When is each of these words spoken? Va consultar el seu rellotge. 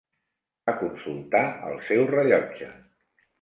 Va 0.69 0.73
consultar 0.79 1.41
el 1.73 1.77
seu 1.91 2.03
rellotge. 2.15 2.73